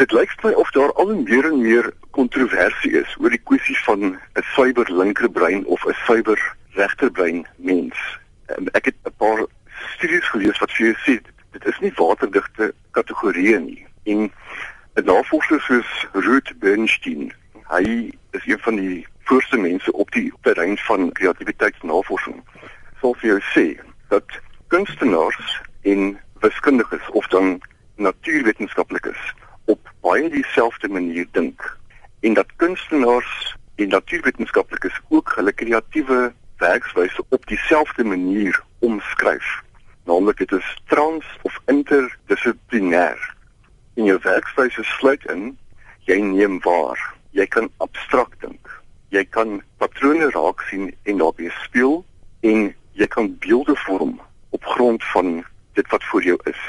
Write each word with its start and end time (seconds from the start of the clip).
Dit 0.00 0.14
lyk 0.16 0.30
vir 0.40 0.48
my 0.48 0.56
of 0.56 0.70
daar 0.72 0.92
al 0.96 1.10
meer 1.12 1.44
en 1.44 1.58
meer 1.60 1.90
kontroversie 2.16 2.94
is 2.96 3.10
oor 3.20 3.34
die 3.34 3.42
kwessie 3.48 3.76
van 3.84 4.00
'n 4.16 4.44
suiwer 4.54 4.88
linkerbrein 5.00 5.64
of 5.74 5.84
'n 5.84 5.96
suiwer 6.06 6.40
regterbrein 6.72 7.42
mens. 7.56 7.98
En 8.56 8.70
ek 8.72 8.84
het 8.84 8.96
'n 9.04 9.12
paar 9.16 9.44
studies 9.96 10.28
gelees 10.32 10.58
wat 10.58 10.72
vir 10.72 10.86
jou 10.86 10.96
sê 11.04 11.14
dit 11.52 11.64
is 11.66 11.78
nie 11.80 11.92
waterdigte 11.96 12.72
kategorieë 12.96 13.58
nie. 13.60 13.86
En 14.04 14.32
'n 14.96 15.04
navorser 15.04 15.60
soos 15.60 15.90
Ruth 16.12 16.58
Bernstein, 16.58 17.32
hy 17.68 18.12
is 18.30 18.46
een 18.46 18.60
van 18.60 18.76
die 18.76 19.06
voorste 19.24 19.56
mense 19.56 19.92
op 19.92 20.10
die 20.10 20.32
terrein 20.40 20.78
van 20.78 21.12
kreatiwiteitsnavorsing. 21.12 22.40
Sou 23.00 23.14
vir 23.18 23.28
jou 23.30 23.40
sê 23.52 23.80
dat 24.08 24.24
kunstenaars 24.68 25.60
en 25.82 26.20
wiskundiges 26.40 27.10
of 27.10 27.26
dan 27.26 27.60
natuurwetenskaplikes 27.96 29.19
baie 30.10 30.30
dieselfde 30.30 30.88
manier 30.88 31.26
dink 31.32 31.62
en 32.26 32.34
dat 32.34 32.48
kunstenaars 32.56 33.56
en 33.74 33.88
natuurwetenskaplikes 33.88 34.96
ook 35.08 35.32
hulle 35.36 35.52
kreatiewe 35.52 36.32
werkswyse 36.58 37.24
op 37.28 37.46
dieselfde 37.46 38.04
manier 38.04 38.58
omskryf. 38.78 39.48
Naamlik 40.04 40.42
dit 40.42 40.52
is 40.52 40.70
trans 40.90 41.24
of 41.42 41.60
interdissiplinêr. 41.66 43.20
In 43.94 44.10
jou 44.10 44.18
werkswyse 44.22 44.82
sluit 44.96 45.24
in 45.30 45.52
jy 46.10 46.18
neem 46.24 46.58
waar, 46.66 46.98
jy 47.30 47.46
kan 47.46 47.70
abstrakt 47.78 48.42
dink. 48.42 48.66
Jy 49.14 49.22
kan 49.30 49.60
patrone 49.78 50.32
raak 50.34 50.64
sien 50.70 50.90
en 51.02 51.22
daarmee 51.22 51.54
speel 51.62 52.00
en 52.40 52.72
jy 52.98 53.06
kan 53.06 53.30
beelde 53.46 53.78
vorm 53.86 54.18
op 54.50 54.64
grond 54.74 55.04
van 55.14 55.44
dit 55.78 55.86
wat 55.94 56.04
voor 56.10 56.26
jou 56.26 56.38
is. 56.50 56.66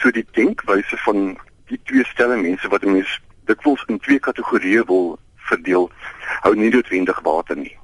So 0.00 0.10
die 0.10 0.26
denkwyse 0.32 0.96
van 1.04 1.36
die 1.68 1.80
twee 1.84 2.04
stelle 2.04 2.36
mense 2.36 2.68
wat 2.68 2.84
'n 2.84 2.92
mens 2.92 3.20
dikwels 3.46 3.84
in 3.88 3.98
twee 3.98 4.18
kategorieë 4.18 4.84
wil 4.86 5.18
verdeel, 5.50 5.90
hou 6.44 6.54
nie 6.54 6.70
noodwendig 6.70 7.20
water 7.24 7.56
nie. 7.56 7.76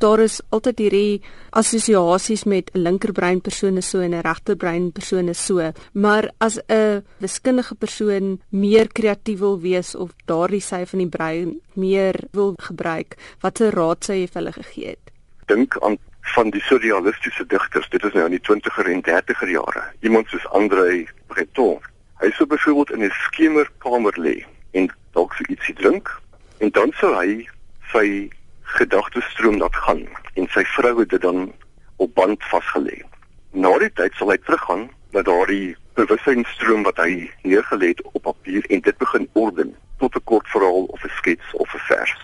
Daar 0.00 0.20
is 0.24 0.40
altyd 0.54 0.78
hierdie 0.78 1.22
assosiasies 1.50 2.44
met 2.44 2.70
'n 2.72 2.82
linkerbrein 2.82 3.40
persoon 3.40 3.76
is 3.76 3.88
so 3.88 4.00
en 4.00 4.14
'n 4.14 4.20
regterbrein 4.20 4.92
persoon 4.92 5.28
is 5.28 5.44
so, 5.46 5.72
maar 5.92 6.30
as 6.38 6.58
'n 6.68 7.04
wiskundige 7.18 7.74
persoon 7.74 8.40
meer 8.50 8.88
kreatief 8.92 9.38
wil 9.38 9.60
wees 9.60 9.94
of 9.94 10.10
daardie 10.24 10.60
sy 10.60 10.86
van 10.86 10.98
die 10.98 11.08
brein 11.08 11.60
meer 11.74 12.14
wil 12.32 12.54
gebruik, 12.56 13.16
watter 13.40 13.70
raad 13.70 14.04
sou 14.04 14.16
jy 14.16 14.26
vir 14.26 14.42
hulle 14.42 14.52
gegee 14.52 14.88
het? 14.88 15.12
Dink 15.46 15.76
aan 15.82 15.98
van 16.34 16.50
die 16.50 16.60
surrealistiese 16.60 17.46
digters, 17.46 17.88
dit 17.88 18.04
is 18.04 18.12
nou 18.12 18.24
in 18.24 18.30
die 18.30 18.46
20er 18.48 18.88
en 18.90 19.02
30er 19.02 19.48
jare. 19.48 19.82
Iemand 20.00 20.28
soos 20.28 20.46
André 20.46 21.06
Breton, 21.26 21.78
Hy 22.20 22.30
sou 22.32 22.46
byvoorbeeld 22.48 22.90
in 22.90 23.04
'n 23.04 23.10
skemerkamer 23.10 24.14
lê 24.20 24.44
en 24.70 24.88
dalk 25.12 25.34
so 25.34 25.44
ietsie 25.48 25.74
drink 25.74 26.20
en 26.58 26.70
dan 26.70 26.92
sou 26.96 27.12
hy 27.14 27.48
sy 27.92 28.30
gedagtestroom 28.62 29.58
laat 29.58 29.76
gaan 29.76 30.08
en 30.34 30.48
sy 30.50 30.64
vrou 30.64 31.00
het 31.00 31.08
dit 31.08 31.20
dan 31.20 31.52
op 31.96 32.14
band 32.14 32.44
vasgelê. 32.44 33.02
Na 33.50 33.78
die 33.78 33.92
tyd 33.92 34.14
sal 34.16 34.30
hy 34.30 34.36
teruggaan 34.36 34.88
na 35.12 35.22
daardie 35.22 35.76
bewussynstroom 35.94 36.82
wat 36.82 36.96
hy 36.96 37.30
neergelê 37.42 37.92
het 37.92 38.02
op 38.12 38.22
papier 38.22 38.64
en 38.68 38.80
dit 38.80 38.98
begin 38.98 39.28
orden 39.32 39.76
tot 39.98 40.16
'n 40.16 40.24
kort 40.24 40.48
verhaal 40.48 40.84
of 40.84 41.04
'n 41.04 41.16
skets 41.20 41.52
of 41.52 41.74
'n 41.74 41.84
vers. 41.88 42.16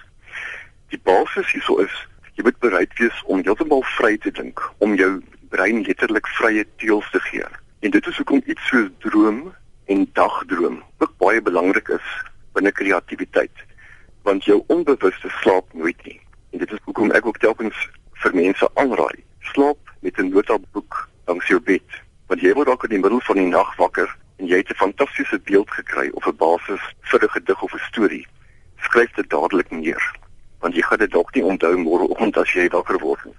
Die 0.88 1.00
basis 1.04 1.52
hierso 1.52 1.76
is 1.78 1.94
jy 2.34 2.42
moet 2.44 2.58
bereid 2.58 2.98
wees 2.98 3.22
om 3.26 3.42
heeltemal 3.44 3.82
vry 3.82 4.16
te 4.16 4.30
dink, 4.30 4.60
om 4.78 4.94
jou 4.94 5.22
brein 5.48 5.82
letterlik 5.82 6.26
vrye 6.26 6.66
teels 6.76 7.10
te 7.10 7.20
gee. 7.20 7.44
En 7.80 7.90
dit 7.90 8.06
is 8.06 8.16
hoekom 8.16 8.42
iets 8.44 8.66
soos 8.66 8.88
droom 8.98 9.54
en 9.84 10.10
dagdroom 10.12 10.82
ook 10.98 11.12
baie 11.18 11.41
belangrik 11.52 11.88
is 11.88 12.08
binne 12.56 12.72
kreatiwiteit 12.72 13.64
want 14.26 14.46
jou 14.46 14.60
onbewuste 14.70 15.28
slaap 15.40 15.72
nooit 15.74 15.98
nie. 16.06 16.20
En 16.54 16.62
dit 16.62 16.72
is 16.72 16.80
hoekom 16.86 17.10
ek 17.18 17.26
ook 17.26 17.40
telkens 17.42 17.78
vir 18.22 18.36
mense 18.38 18.68
aanraai. 18.80 19.24
Slaap 19.52 19.90
met 20.06 20.18
'n 20.18 20.30
notaboek 20.30 21.08
langs 21.26 21.48
jou 21.52 21.60
bed 21.60 21.88
want 22.28 22.40
jy 22.40 22.52
word 22.54 22.70
dalk 22.70 22.84
in 22.84 22.94
die 22.94 23.02
middel 23.04 23.20
van 23.28 23.36
die 23.36 23.50
nag 23.50 23.76
wakker 23.76 24.08
en 24.38 24.46
jy 24.46 24.62
het 24.62 24.70
'n 24.70 24.82
fantastiese 24.84 25.38
beeld 25.50 25.70
gekry 25.70 26.08
of 26.14 26.26
'n 26.26 26.36
basis 26.36 26.82
vir 27.10 27.24
'n 27.24 27.34
gedig 27.36 27.62
of 27.62 27.74
'n 27.74 27.86
storie 27.90 28.26
skryf 28.86 29.12
dit 29.14 29.30
dadelik 29.30 29.70
neer 29.70 30.04
want 30.60 30.74
jy 30.74 30.82
gaan 30.82 30.98
dit 30.98 31.10
dalk 31.10 31.34
nie 31.34 31.44
onthou 31.44 31.76
môreoggend 31.76 32.36
as 32.36 32.52
jy 32.52 32.68
wakker 32.68 32.98
word 32.98 33.24
nie. 33.24 33.38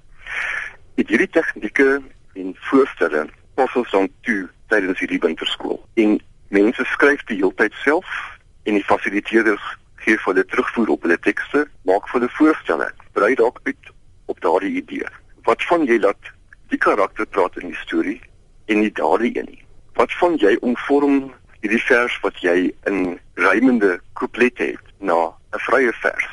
Dit 0.96 1.08
hierdie 1.10 1.30
tegnieke 1.30 2.02
en 2.34 2.56
voorstelle 2.70 3.28
pas 3.56 3.76
ons 3.76 3.92
dan 3.92 4.10
toe 4.22 4.50
tydens 4.68 5.00
hierdie 5.00 5.20
winterskool. 5.20 5.80
En 5.94 6.20
Mense 6.54 6.84
skryf 6.86 7.24
die 7.26 7.40
heeltyd 7.40 7.74
self 7.82 8.10
en 8.70 8.76
die 8.78 8.86
fasiliteerders 8.86 9.64
gee 10.04 10.20
vir 10.22 10.28
hulle 10.28 10.44
terugvoer 10.52 10.92
op 10.94 11.08
hulle 11.08 11.18
tekste, 11.26 11.64
maak 11.90 12.06
vir 12.12 12.20
hulle 12.20 12.30
voorstelle, 12.36 12.90
brei 13.18 13.32
dalk 13.40 13.58
uit 13.66 13.90
op 14.30 14.42
daardie 14.46 14.76
idee. 14.84 15.10
Wat 15.50 15.66
van 15.66 15.88
jy 15.90 15.98
laat 16.04 16.30
die 16.70 16.78
karakter 16.86 17.26
praat 17.26 17.58
in 17.58 17.74
die 17.74 17.82
storie 17.82 18.20
en 18.70 18.84
nie 18.84 18.94
daardie 19.02 19.34
een 19.34 19.50
nie? 19.50 19.64
Wat 19.98 20.14
van 20.20 20.38
jy 20.44 20.54
omvorm 20.62 21.32
hierdie 21.64 21.82
vers 21.88 22.20
wat 22.22 22.38
jy 22.46 22.70
in 22.92 23.02
rymende 23.42 23.98
couplette 24.22 24.76
het 24.76 24.94
na 25.02 25.34
'n 25.58 25.66
vrye 25.72 25.98
vers? 26.06 26.30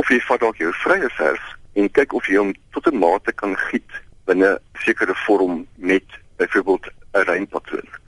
Of 0.00 0.08
jy 0.08 0.20
vat 0.30 0.40
dalk 0.40 0.64
jou 0.64 0.72
vrye 0.72 1.12
vers 1.20 1.44
en 1.76 1.92
kyk 1.92 2.16
of 2.16 2.24
jy 2.24 2.40
hom 2.40 2.56
tot 2.72 2.88
'n 2.88 3.04
mate 3.04 3.32
kan 3.32 3.56
giet 3.68 3.92
binne 4.24 4.58
sekere 4.80 5.14
vorm 5.26 5.66
met 5.76 6.08
byvoorbeeld 6.40 6.86
'n 7.12 7.28
rympatroon. 7.28 7.98